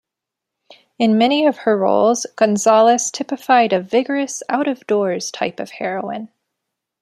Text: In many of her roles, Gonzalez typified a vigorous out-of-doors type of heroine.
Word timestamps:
In 0.97 1.15
many 1.19 1.45
of 1.45 1.57
her 1.57 1.77
roles, 1.77 2.25
Gonzalez 2.35 3.11
typified 3.11 3.71
a 3.71 3.79
vigorous 3.79 4.41
out-of-doors 4.49 5.29
type 5.29 5.59
of 5.59 5.69
heroine. 5.69 6.29